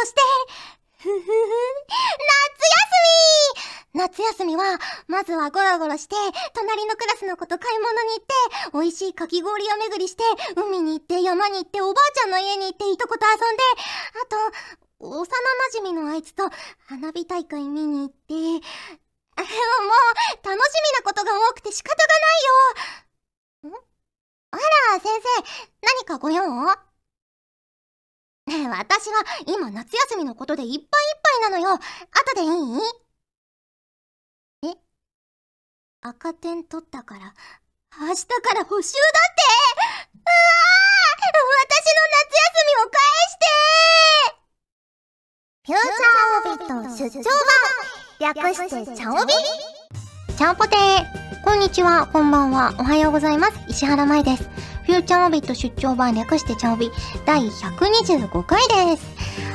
[0.00, 0.20] そして、
[0.98, 1.32] ふふふ、夏
[2.78, 3.02] 休
[3.94, 3.98] み。
[3.98, 4.78] 夏休みは、
[5.08, 6.14] まずはゴロゴロして、
[6.54, 8.34] 隣のクラスの子と買い物に行って、
[8.74, 10.22] 美味しいかき氷を巡りして、
[10.54, 13.62] 海に行って、山に行って、おばあちゃんの家に行って、いとこと遊んで、
[14.22, 14.36] あと、
[15.00, 16.48] 幼馴染のあいつと
[16.86, 18.70] 花火大会見に行って、 もう、楽し
[20.46, 22.04] みなことが多くて仕方が
[23.64, 23.78] ないよ。
[23.78, 23.82] ん？
[24.52, 24.56] あ
[24.94, 25.10] ら、先
[25.42, 26.44] 生、何かご用、
[28.48, 30.86] ねえ私は今夏休みのことでいっぱいいっ
[31.42, 31.74] ぱいなのよ。
[31.74, 31.80] 後
[32.34, 32.48] でいい？
[34.70, 34.74] え？
[36.00, 37.34] 赤点取ったから、
[38.00, 39.42] 明日から補習だって。
[40.14, 40.32] うわ
[41.68, 43.52] 私の夏休みを返して。
[45.66, 47.28] フューチャーオビット出張
[48.18, 48.32] 版。
[48.34, 49.32] 略してチャオビ？
[50.36, 50.76] チャオポテ。
[50.76, 53.58] ーこんにちは、こんばんは、おはようございます。
[53.68, 54.48] 石原舞です。
[54.88, 56.90] フューチャーオビット出張版略してチャオビ
[57.26, 59.06] 第125回です。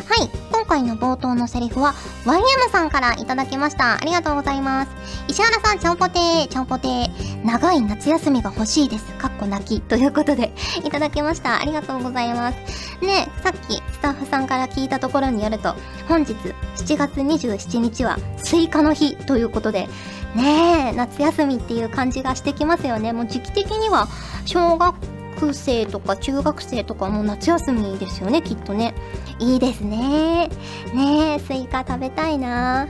[0.08, 3.96] はい、今回の冒頭のセリフは YM さんからいただきました。
[3.96, 4.92] ありがとうございます。
[5.28, 7.44] 石原さん、ちゃんぽてー、ちゃんぽてー。
[7.44, 9.06] 長い夏休みが欲しいです。
[9.16, 9.82] かっこ泣き。
[9.82, 11.60] ということで、いただきました。
[11.60, 13.04] ありがとうございます。
[13.04, 15.74] ねさっきスタッフさんから聞いたところによると、
[16.08, 19.90] 本日7月27日はスイカの日ということで、
[20.36, 23.14] ねえ、夏休みっていう感じがしてきますよね。
[23.14, 24.08] もう時期的には
[24.46, 24.96] 小学
[25.44, 28.96] 学生とか中学生とかも夏休みですよねきっとね。
[29.40, 30.50] いいですね。
[30.94, 32.88] ねえスイカ食べたいな。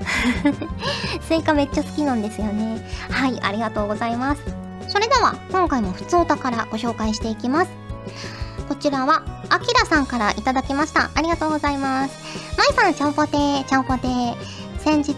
[1.22, 2.88] スイカめっちゃ好きなんですよね。
[3.10, 4.42] はいありがとうございます。
[4.88, 7.72] それでは今回もふつおたからご紹介していきます。
[8.68, 11.10] こちらはあきらさんからいただきました。
[11.16, 12.18] ありがとうございます。
[12.58, 14.36] まいさんちゃんぽてーちゃんぽてー。
[14.78, 15.16] 先日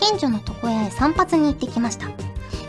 [0.00, 2.27] 近所の床屋へ散髪に行ってきました。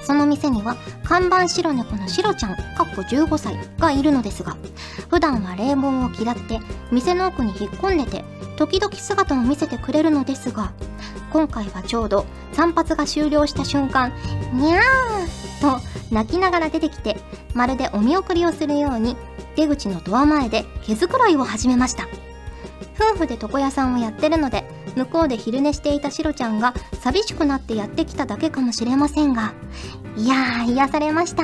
[0.09, 4.58] その店には看板白猫のシロちゃん、かっこ15歳がいるのですが、
[5.08, 6.59] 普段は冷房を嫌って
[6.92, 8.25] 店の奥に引っ込んでて、
[8.58, 10.71] 時々姿を見せてくれるのですが、
[11.31, 14.11] 今回はちょうど散髪が終了した瞬間、
[14.52, 17.17] にゃーと泣きながら出てきて、
[17.53, 19.15] まるでお見送りをするように
[19.55, 22.08] 出口のドア前で毛づくろいを始めました。
[22.95, 24.68] 夫婦で床屋さんをやってるので、
[24.99, 29.54] 向こうで昼寝していたシロちゃんが寂しくなってやってきただけかもしれませんが、
[30.17, 31.43] いやー、癒されました。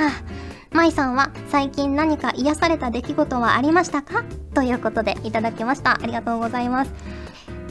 [0.71, 4.25] 舞さんは最近何か癒された出来事はありましたか？
[4.53, 5.93] ということでいただきました。
[6.01, 6.91] ありがとうございます。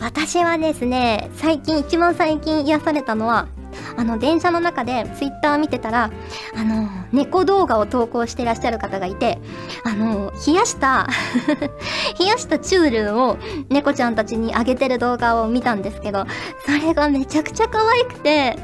[0.00, 3.48] 私はですね、最近、一番最近癒されたのは、
[3.96, 6.10] あの、電車の中でツイッター見てたら、
[6.56, 9.38] あの、猫動画を投稿してらっしゃる方がいて、
[9.84, 11.08] あの、冷やした
[12.18, 16.26] 冷やしたチュールを猫ちゃんたちにあげてる動画を見たんですけど、
[16.64, 18.56] それがめちゃくちゃ可愛くて、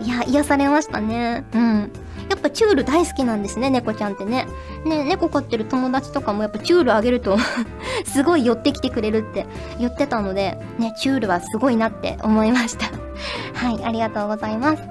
[0.00, 1.44] いや、癒されましたね。
[1.54, 1.92] うん。
[2.28, 4.46] やっぱチュール大好きなんですね、猫ちゃんってね。
[4.84, 7.38] ね、猫飼ってる友達とかもやっぱチュールあげると
[8.06, 9.46] すごい寄ってきてくれるって
[9.78, 12.86] 言ってたので、ね、チュールはすごいなって思いました
[13.54, 14.82] はい、ありがとうございます。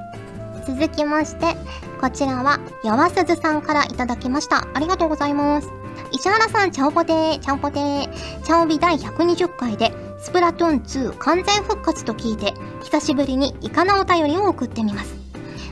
[0.67, 1.55] 続きまして、
[2.01, 4.67] こちらは、やわすずさんからいただきました。
[4.73, 5.71] ありがとうございます。
[6.11, 8.43] 石原さん、ちゃんぽてー、ちゃんぽてー。
[8.43, 12.53] ちゃおび第120回で、スプラトゥーン2完全復活と聞いて、
[12.83, 15.26] 久しぶりにイカなお便りを送ってみます。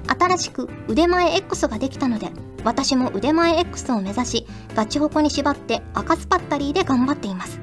[0.07, 2.31] 新しく腕前 X ができたので、
[2.63, 7.59] 私も腕前 X を目指し、ガチホコに縛って赤スパッタリーで頑張っています。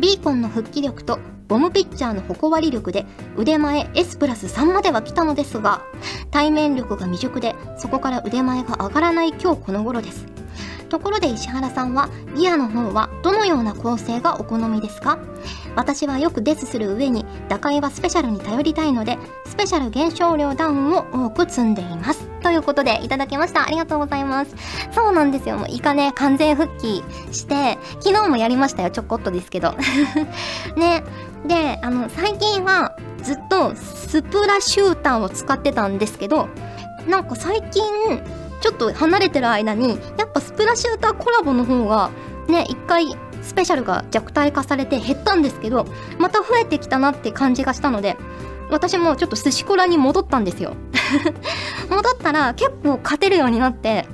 [0.00, 1.18] ビーコンの復帰力と
[1.48, 3.06] ボムピッチャーの矛割り力で
[3.36, 5.82] 腕前 S プラス3までは来たのですが、
[6.30, 10.26] 対面力が未熟でそこから腕前が上がらない今日この頃です。
[10.88, 15.18] ところで石原さんはギアの方はどのような構成がお好みですか？
[15.78, 19.16] 私はよくデスする上に打開はスペシャルに頼りたいので
[19.46, 22.28] スペシャル減少量ダウンを多く積んでいます。
[22.42, 23.64] ということでいただきました。
[23.64, 24.56] ありがとうございます。
[24.90, 25.56] そうなんですよ。
[25.56, 28.90] もうイカね完全復帰して昨日もやりましたよ。
[28.90, 29.76] ちょこっとですけど。
[30.76, 31.04] ね。
[31.46, 36.48] であの最近はずっとスプラシューターを使ってたんですけど
[37.06, 37.84] なんか最近
[38.60, 42.10] ちょっと離れてる間にやっぱスプラシューターコラボの方が
[42.48, 43.16] ね一回
[43.48, 45.86] スペシャルが弱体化されて減ったんですけど
[46.18, 48.16] また増えてきたなって感じがしたので
[48.70, 50.74] 私もちょっと寿司コラに戻ったんですよ。
[51.88, 54.06] 戻ったら結構勝てるようになって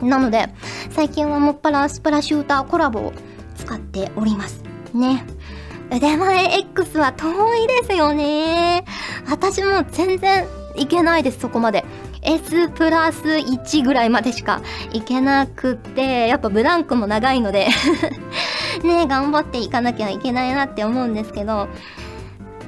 [0.00, 0.48] なので
[0.90, 3.12] 最近はもっぱらスプラシューターコラボを
[3.56, 4.62] 使っております。
[4.94, 5.26] ね。
[5.90, 8.84] 腕前 X は遠いですよね。
[9.28, 10.46] 私も全然
[10.76, 11.84] いけないですそこまで。
[12.22, 14.62] S プラス1ぐらいまでしか
[14.92, 17.68] いけなくってやっぱブランクも長いので。
[18.84, 21.68] ね頑張っていかなきゃいけないなって思うんですけど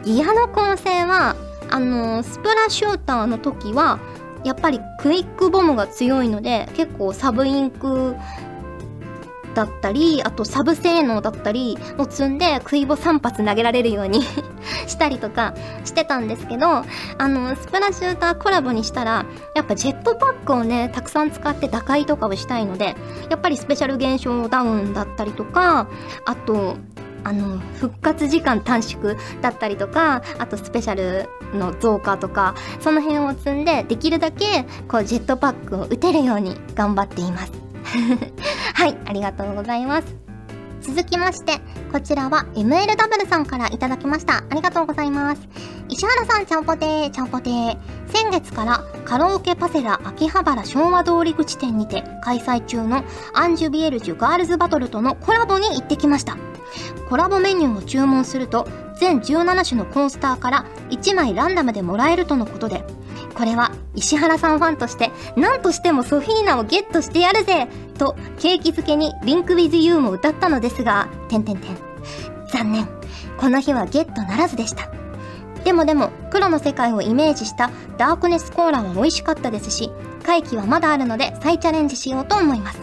[0.05, 1.37] ギアの構成は
[1.71, 3.99] あのスプラシューターの時は
[4.45, 8.15] やっぱりクイックボムが強いので結構サブインク
[9.57, 14.23] だったり、あとサブ性能だったりを積んで、クイボ3発投げられるように
[14.87, 15.55] したりとか
[15.85, 16.85] してたんですけど、あ
[17.27, 19.25] の、スプラシューターコラボにしたら、
[19.55, 22.95] やっぱジェットパックをね、たくさん使って打開とかをしたいので、
[23.31, 25.89] やっぱりスペシャル現象ダウンだったりとか、
[26.27, 26.77] あと、
[27.25, 37.66] あの、復活時間短縮だったりとか、あとスペシャルの増加とか、その辺を積んで、できるだけ、こう、ジェットパックを打てるように頑張っています。
[38.75, 40.17] はい、ありがとうございます。
[40.81, 41.59] 続きまして、
[41.91, 44.45] こちらは MLW さんからいただきました。
[44.49, 45.49] ありがとうございます。
[45.89, 47.79] 石原さん、ちゃんぽてー、ちゃんぽてー。
[48.09, 53.05] 先月からカラオケパセラ秋葉原昭和通り口店にて開催中の
[53.35, 56.37] アンジュビエルジュガールズバトルとのコラボに行ってきました。
[57.09, 58.69] コラボメニューを注文すると
[58.99, 62.85] 全17種のコースターから1枚ランダムでもらえるとのことで
[63.37, 67.69] これは石原さんファンとして何としてもソフィーナをゲットしてやるぜ
[67.99, 71.77] と景気づけにリンク with you も歌ったのですが点点点
[72.51, 72.89] 残念。
[73.39, 74.89] この日はゲットならずでした。
[75.65, 79.91] でもでも黒の世界をイメージしたダークネスコーラは美味しかったですし
[80.25, 82.79] 回帰はまだあるので再チャレンジしようと思います。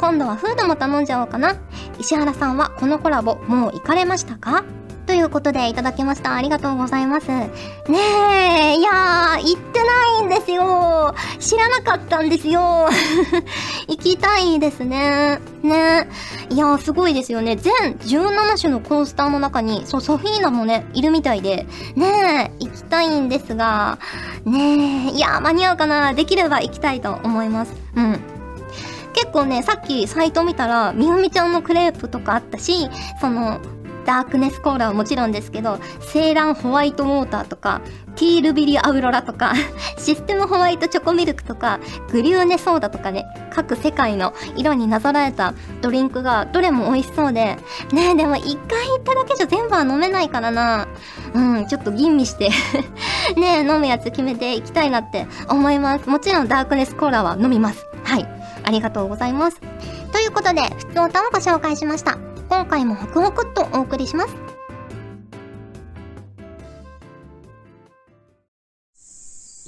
[0.00, 1.56] 今度はフードも頼んじゃおうかな。
[2.00, 4.64] 石原さんはこのコラボもう行かれましたか？
[5.06, 6.34] ということでいただきました。
[6.34, 7.28] ありがとうございます。
[7.28, 7.48] ね
[7.88, 11.14] え、いやー、行ってないんですよ。
[11.40, 12.88] 知らなかったんですよ。
[13.88, 15.40] 行きたいですね。
[15.62, 16.08] ね
[16.50, 17.56] いやー、すごいですよね。
[17.56, 21.66] 全17種のコースターの中に、そう、ソフィーナもね、いるみたいで、
[21.96, 23.98] ねえ、行きたいんですが、
[24.44, 26.14] ねえ、いやー、間に合うかな。
[26.14, 27.72] できれば行きたいと思います。
[27.96, 28.20] うん。
[29.14, 32.88] 結構ね、さっきサイト見たら、みゆみちゃんのクレープとかあったし、
[33.20, 33.60] その、
[34.04, 37.80] ダークネスコーラはもちろんですけど、セーランホワイトウォーターとか、
[38.16, 39.54] ティールビリアウロラとか、
[39.98, 47.56] システムホワイトチョコミルクとか、グリューネソーダとかね、各世界の色になぞらえたドリンクがどれも美味しそうで、
[47.92, 50.86] ねえ、でも一回行っただけじゃ全部は飲めないからな。
[51.34, 52.50] うん、ちょっと吟味して
[53.36, 56.08] ねえ、飲むやつ決めていきたいなって思います。
[56.08, 57.86] もちろんダークネスコーラは飲みます。
[58.04, 58.28] はい。
[58.64, 59.60] ありがとうございます。
[60.12, 62.31] ということで、普通歌をご紹介しました。
[62.48, 64.34] 今回もホクホクっとお送りします。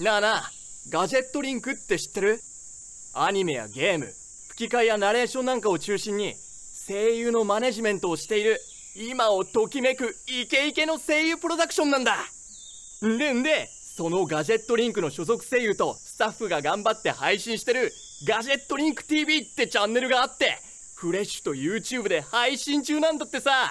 [0.03, 0.51] なあなあ、
[0.91, 2.39] ガジェットリンクって知ってる？
[3.15, 4.07] アニメやゲーム、
[4.51, 6.35] 吹き替えやナレーションなんかを中心に
[6.87, 8.59] 声優のマネジメントをしている
[8.97, 12.17] 今をときめくイケイケの声優プロダクションなんだ
[13.05, 17.93] んでんで、そのガジェットリンクの所属声優とスタッフが頑張って配信してる
[18.29, 20.59] ガジェットリンク TV ってチャンネルがあって
[20.95, 23.71] フレッシュと YouTube で配信中なんだってさ。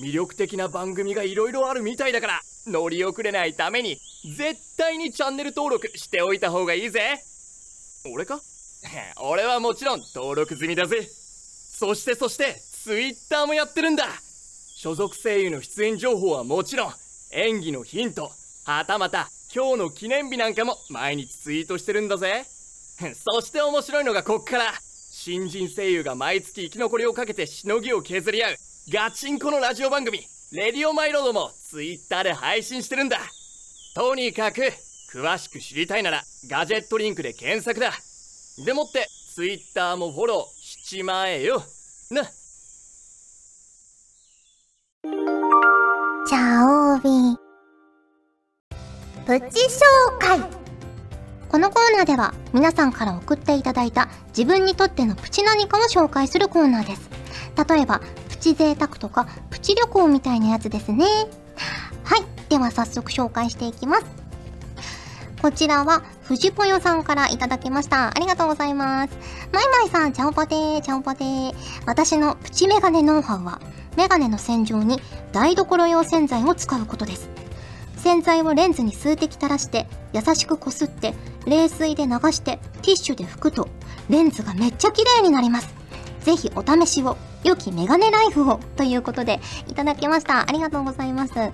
[0.00, 3.98] 魅力的な番組が色々あるみたいだから乗り遅れないために
[4.36, 7.18] 絶対にチャンネル登録しておいた方がいいぜ。
[8.10, 8.40] 俺か？
[9.20, 11.06] 俺はもちろん登録済みだぜ。
[11.06, 14.08] そしてそして Twitter もやってるんだ。
[14.76, 16.92] 所属声優の出演情報はもちろん
[17.32, 18.30] 演技のヒント
[18.64, 22.44] はたまた今日の記念日なんかも毎日ツイートしてるんだぜ。
[23.28, 24.74] そして面白いのがこっから
[25.24, 28.56] 新人声優が毎月生き残りをかけてしのぎを削り合う
[28.92, 30.18] ガチンコのラジオ番組
[30.50, 33.20] レディオマイロードも Twitter で配信してるんだ。
[33.94, 34.62] とにかく
[35.14, 37.92] 詳しく知りたいならガジェットリンクで検索だ。
[38.66, 41.62] でもって Twitter もフォローしちまえよ。
[42.10, 42.24] な。
[46.26, 47.38] チャオビ
[49.24, 50.61] プチ紹介。
[51.52, 57.10] このコーナーでは皆さんから送っていただいた自分にとってのプチ何かを紹介するコーナーです。
[57.68, 61.04] 例えば、プチ贅沢とかプチ旅行みたいなやつですね。
[62.04, 62.22] はい。
[62.48, 64.06] では早速紹介していきます。
[65.42, 68.08] こちらは、藤ぽよさんからいただきました。
[68.08, 69.18] ありがとうございます。
[69.52, 71.52] マイマイさん、ちゃんぽてー、ちゃんぽてー。
[71.84, 73.60] 私のプチメガネノウハウは、
[73.98, 77.31] メガネの洗浄に台所用洗剤を使うことです。
[78.02, 81.14] 洗剤をレンズに数滴垂らして優しくこすって
[81.46, 83.68] 冷水で流してティッシュで拭くと
[84.10, 85.72] レンズがめっちゃ綺麗になります。
[86.22, 87.16] ぜひお試しを。
[87.44, 90.48] 良きメガネライフをということでいただきました。
[90.48, 91.34] ありがとうございます。
[91.34, 91.52] 最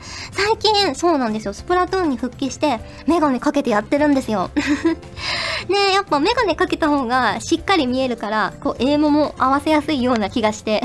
[0.58, 1.54] 近、そうなんですよ。
[1.54, 4.50] スプラトゥーンに復帰してメガネかけてやってるんですよ。
[5.68, 10.82] ねやっぱメガネかけた方がしっかり見えるから、こう、エイムも合わせやすいような気がして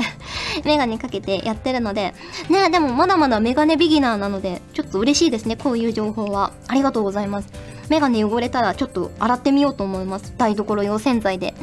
[0.64, 2.14] メガネかけてやってるので、
[2.48, 5.56] ねでもまだまだメガネビギナーなので、ちょっと嬉しいですね。
[5.56, 6.52] こういう情報は。
[6.68, 7.48] ありがとうございます。
[7.88, 10.34] メガネ汚れたらちょっと洗ってみようと思います。
[10.36, 11.54] 台所用洗剤で。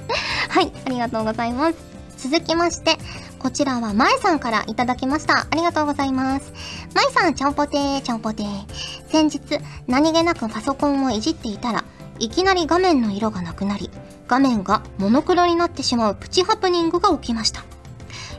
[0.50, 1.76] はい、ありがとうございます。
[2.18, 2.98] 続きまして、
[3.38, 5.46] こちらはまえさんからいただきました。
[5.50, 6.52] ありがとうございます。
[6.94, 8.66] まえさん、ちゃんぽてー、ちゃんぽてー。
[9.10, 9.40] 先日、
[9.86, 11.84] 何気なくパソコンをいじっていたら、
[12.20, 13.90] いきなり画面の色がなくなり
[14.28, 17.64] 画面がモノクロになってしまうプチハプニングが起きました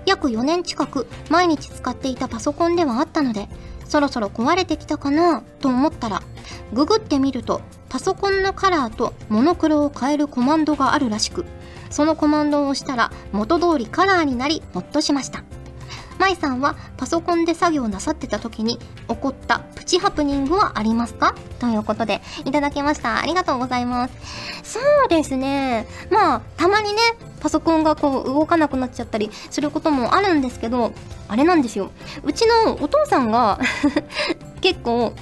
[0.06, 3.48] 約4年近く毎日使っていたパソコンではあったので
[3.88, 6.22] そろそろ壊れてきたかなと思ったら
[6.74, 11.46] ググってみるとパソコンのカラーとモノクロを変えるコマンドがあるらしく
[11.90, 15.44] そのコマンドを押したら元通りカラーになりホッとしました。
[16.18, 18.78] 舞さんはパソコンで作業なさってた時に
[19.08, 21.34] 起こったプチハプニングはありますか？
[21.60, 23.20] ということでいただきました。
[23.20, 24.14] ありがとうございます。
[24.64, 25.88] そうですね。
[26.12, 27.00] まあたまにね
[27.42, 30.94] パソコンがこう動かなくなっちゃったりすることもあるんですけど
[31.28, 31.92] あれなんですよ。
[32.24, 33.60] うちのお父さんが
[34.62, 35.14] 結構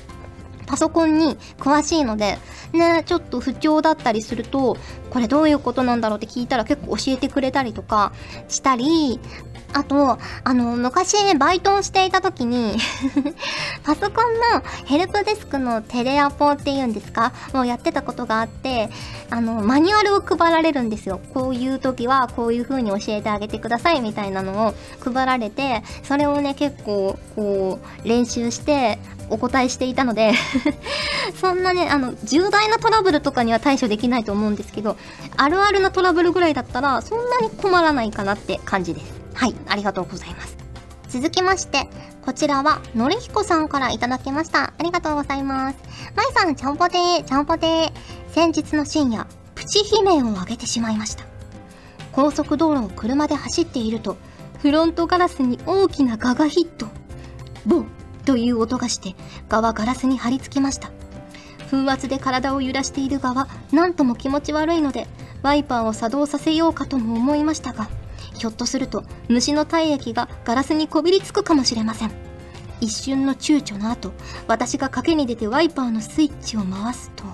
[0.67, 2.38] パソコンに詳しいので
[2.73, 4.77] ねちょっと不調だったりすると
[5.09, 8.11] これどういうことなんだろうって聞いたら結構教えてくれたりとか
[8.47, 9.19] したり
[9.73, 12.77] あと、あの、昔、バイトをしていた時に
[13.83, 17.33] パソコンのヘルプデスクのテレアポっていうんですか？
[17.53, 18.89] もうやってたことがあって、
[19.29, 21.19] あの、マニュアルを配られるんですよ。
[21.33, 24.73] こういう時はこういう風に教えてあげてくださいみたいなのを
[25.03, 28.99] 配られて、それをね、結構、こう、練習して、
[29.31, 30.33] お答えしていたので
[31.39, 34.97] そんなね、あの、重大なトラブルとかには対処できないと思うんですけど、
[35.38, 39.18] あるあるなトラブルぐらいだったら、そんなに困らないかなって感じです。
[39.39, 40.58] はい、ありがとうございます。
[41.08, 41.88] 続きまして、
[42.25, 44.74] こちらは、のりひこさんからいただきました。
[44.77, 45.77] ありがとうございます。
[46.13, 47.91] まいさん、ちゃんぽてー、ちゃんぽてー。
[48.34, 51.24] 先日の深夜、プチ悲鳴を上げてしまいました。
[52.12, 54.17] 高速道路を車で走っていると、
[54.58, 56.88] フロントガラスに大きなガがヒット。
[57.65, 57.88] ボン
[58.25, 59.15] という音がして、
[59.48, 60.91] ガはガラスに張り付きました。
[61.72, 65.08] 風圧で体を揺らしているガは、なんとも気持ち悪いので、
[65.43, 67.88] ワイパーを作動させようかとも思いましたが、
[68.39, 72.12] ひょっとすると虫の体液がガラスにこびりつくかもしれません。
[72.81, 74.13] 一瞬の躊躇の後
[74.48, 77.25] 私が賭けに出てワイパーのスイッチを回すと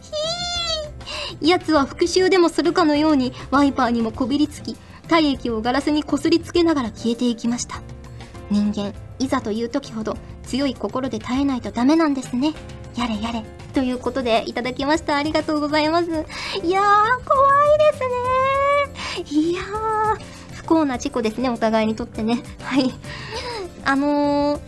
[0.00, 4.74] ひー奴は復讐でもするかのようにワイパーにもこびりつき
[5.06, 7.82] 体液をガラスにこすりつけながら消えていきました。
[8.50, 12.54] 人間いざという時ほど強い心で耐えないとダメなんですね。
[12.96, 13.44] やれやれ。
[13.74, 15.16] ということでいただきました。
[15.16, 16.06] ありがとうございます。
[16.08, 16.22] いやー
[16.62, 18.63] 怖いですね。
[19.22, 22.42] いやー、不幸な事故ですね、お互いにとってね。
[22.62, 22.92] はい。
[23.84, 24.60] あのー、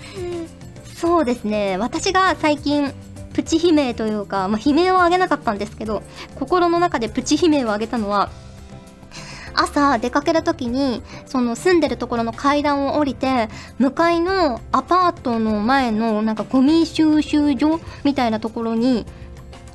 [0.94, 2.92] そうですね、私が最近、
[3.32, 6.02] プチ悲鳴というか、まあ、悲鳴をあげなかったんですけど、
[6.38, 8.30] 心の中でプチ悲鳴をあげたのは、
[9.56, 13.48] 朝出かける時にその住んでるところの階段を降りて
[13.78, 19.06] 向かいのアパートの前のなんかゴミ収集所みたいなところに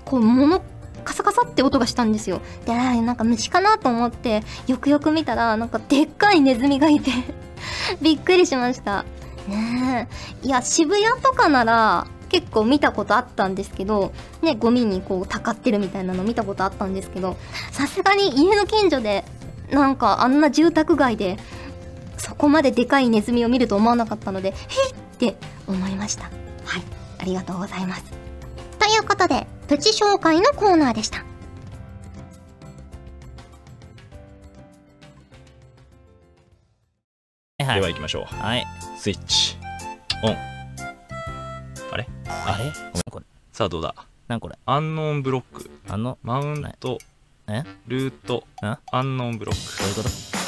[0.06, 0.62] こう物
[1.04, 2.42] カサカサって音がしたんですよ。
[2.66, 7.12] でなんか虫かなと思ってよくよく見たらなんかでっかいネズミがいて
[8.02, 9.06] びっくりしました。
[9.48, 10.08] ね
[10.44, 10.48] え。
[10.48, 17.36] いや渋谷とかなら結構見たことあったんですけどねゴミにこうたかってるみたいなの見たことあったんですけど
[17.72, 19.26] さすがに家の近所で
[19.70, 21.38] なんかあんな住宅街で
[22.18, 24.56] そこまででかいネズミを見ると思わなかったのでへっ
[25.22, 25.36] って
[25.68, 26.24] 思いました。
[26.24, 26.84] はい。
[27.20, 28.21] ありがとうございます。
[28.92, 31.24] いうことでプチ紹介のコーナーでした。
[37.60, 38.26] はい、では行きましょう。
[38.26, 38.66] はい。
[38.98, 39.56] スイッチ、
[40.24, 40.36] オン。
[41.92, 42.08] あれ？
[42.26, 42.72] あれ？
[43.54, 43.96] さあどうだ？
[44.28, 44.58] なんこれ？
[44.66, 45.70] アンノーンブロック。
[45.88, 46.98] あの、マウント、
[47.48, 47.64] え？
[47.88, 49.84] ルート、アンノーンブロック。
[49.84, 50.41] どういうこと？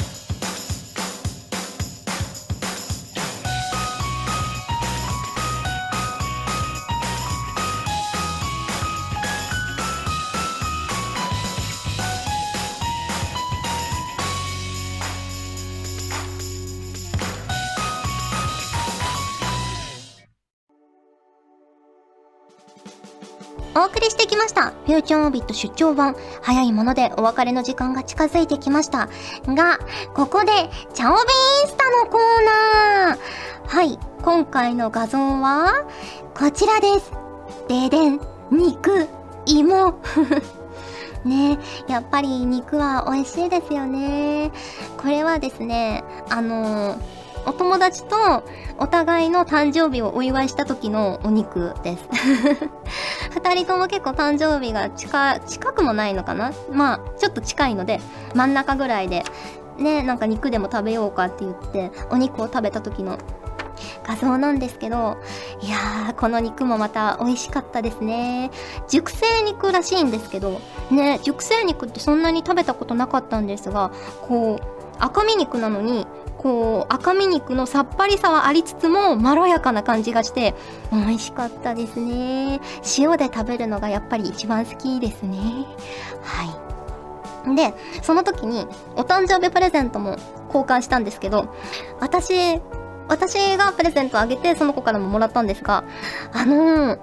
[23.84, 24.70] お送りしてきました。
[24.86, 26.16] フューチャーオービット出張版。
[26.40, 29.10] 早いものでお別れの時間が近づいてきました。
[29.46, 29.78] が、
[30.14, 30.52] ここで、
[30.94, 33.18] チャオビインスタのコーナー。
[33.66, 35.84] はい、今回の画像は、
[36.34, 37.12] こちらです。
[37.68, 39.06] ででん、肉、
[39.44, 39.98] 芋。
[41.26, 44.50] ねやっぱり肉は美味しいですよね。
[44.96, 48.16] これはですね、あのーお友達と
[48.78, 52.08] お互いの誕生日をお祝いした時のお肉です
[53.30, 56.52] 二人とも結構誕生日が近、近くもないのかな？
[56.72, 58.00] まあ、ちょっと近いので、
[58.34, 59.24] 真ん中ぐらいで、
[59.78, 63.18] ね、なんか肉でも食べようかって言って、お肉を食べた時の
[64.06, 65.16] 画像なんですけど、
[65.60, 68.50] いやー、この肉もまた美味しかったですね。
[68.88, 70.60] 熟成肉らしいんですけど、
[70.90, 73.90] ね、熟成肉ってそんなに食べたことなかったんですが、
[74.28, 76.06] こう、赤身肉なのに
[76.38, 80.54] こう赤身肉のさっぱりさはありつつもまろやかな感じがして
[80.92, 82.60] 美味しかったですね。
[82.98, 85.38] 塩で食べるのがやっぱり一番好きですね。
[86.22, 87.56] はい。
[87.56, 91.54] でその時にお誕生日プレゼントも交換したんですけど
[92.00, 92.60] 私
[93.06, 95.84] 私がプレゼントあげてその子からももらったんですが
[96.32, 96.98] あのー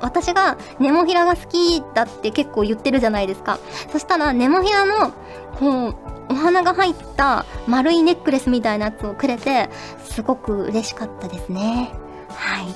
[0.00, 3.58] 私がネモフィラが好きだって結構言ってるじゃないですか。
[3.90, 5.12] そしたらネモフィラの
[5.58, 9.68] こうお花が入った丸いネックレスみたいなやつをくれて
[10.04, 11.92] すごく嬉しかったですね。
[12.28, 12.74] はい。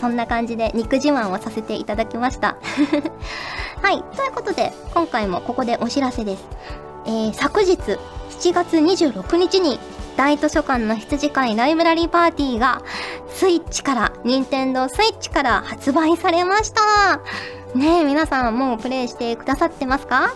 [0.00, 2.56] そんな感じで肉自慢をさせていただきました。
[3.82, 4.02] はい。
[4.16, 6.44] ということで今回もここでお知らせです。
[7.06, 9.78] えー、昨日7月26日に
[10.16, 12.82] 大図書館の羊飼いライブラリーパーティーが
[13.28, 17.20] スイッチから、任天堂スイッチから発売されました。
[17.76, 20.32] ねえ、皆さんもうプレイしてくださってますか？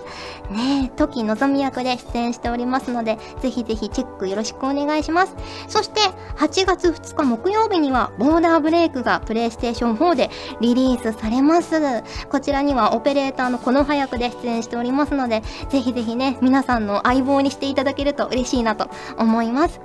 [0.50, 5.34] ねえ、時のぞみ役で出演しておりますので、ぜひぜひチェックよろしくお願いします。
[5.68, 6.00] そして、
[6.36, 10.30] 8月2日木曜日には、ボーダーブレイクがプレイステーション4で
[10.60, 11.80] リリースされます。
[12.28, 19.80] こちらにはオペレーターのこの早くで出演しておりますので、ぜひぜひね、皆さんの相棒にしていただけると嬉しいなと思います。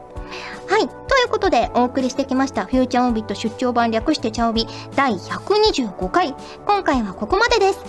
[0.67, 0.87] はい。
[0.87, 6.35] ということで、お送りしてきました、フューチャーオービット出張版略してチャオビ第125回。
[6.65, 7.79] 今回はここまでです。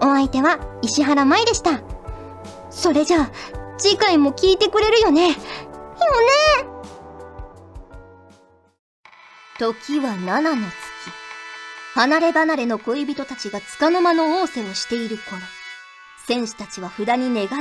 [0.00, 1.80] お相手は石原舞でした。
[2.70, 3.30] それじゃあ、
[3.78, 5.28] 次回も聞いてくれるよね。
[5.28, 5.36] よね
[9.58, 10.72] 時は七の月。
[11.94, 15.38] 離れ離れの恋人たちが束の間の仰せをしている頃、
[16.26, 17.60] 戦士たちは札に願いを託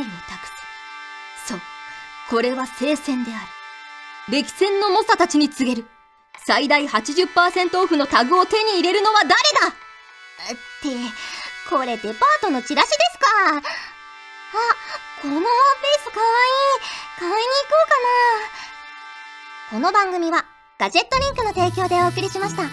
[1.46, 1.48] す。
[1.48, 1.60] そう、
[2.30, 3.61] これは聖戦である。
[4.30, 5.88] 歴戦の猛者たちに告げる。
[6.46, 9.68] 最大80%オフのタグを手に入れるのは誰だ？
[9.68, 9.72] っ
[10.82, 10.90] て、
[11.70, 13.25] これデパートのチラシですか？
[13.58, 13.62] あ、
[15.22, 15.50] このワンピー
[16.04, 16.30] スかわい
[16.78, 16.82] い。
[17.20, 17.96] 買いに行こうか
[19.72, 19.80] な。
[19.80, 20.46] この番組は
[20.80, 22.63] ガジェットリンクの提供でお送りしました。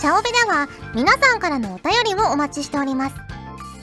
[0.00, 3.16] チャオベでは皆さんからのお便りをお待ちしております。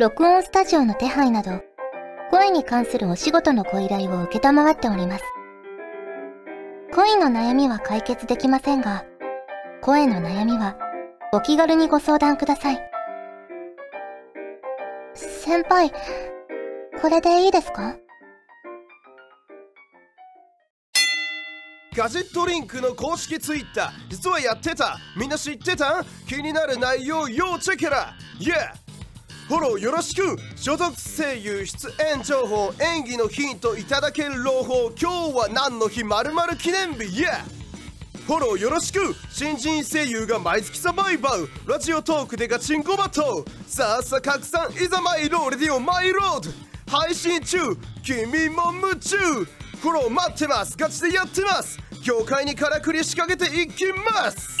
[0.00, 1.60] 録音スタジオの手配など、
[2.30, 5.24] 声に関するお仕事のご依頼を受けたまわっております。
[6.94, 9.04] 恋の悩みは解決できませんが、
[9.82, 10.78] 声の悩みは
[11.34, 12.80] お気軽にご相談ください。
[15.12, 15.90] 先輩、
[17.02, 17.94] これでいいですか？
[21.94, 26.02] ガジェットリンクの公式ツイッター実はやってたみんな知ってた？
[26.26, 28.72] 気になる内容要チェケラ Yeah!
[29.50, 37.42] フォローよろしく所属声優出演情報演技のヒントいただける朗報今日は何の日まる記念日？Yeah!
[38.26, 43.52] フォローよろしく新人声優が毎月サバイバルラジオトークでガチンコバトル。
[43.66, 46.48] さあさあ拡散いざマイローレディオマイロード
[46.86, 47.58] 配信中
[48.04, 49.16] 君も夢中。
[49.16, 50.76] フォロー待ってます。
[50.78, 51.76] ガチでやってます。
[52.04, 53.84] 業界にからくり仕掛けていき
[54.14, 54.60] ます。